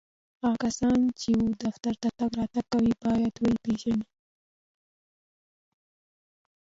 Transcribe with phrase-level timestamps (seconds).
[0.41, 4.05] هغه کسان چي و دفتر ته تګ راتګ کوي، باید و یې پېژني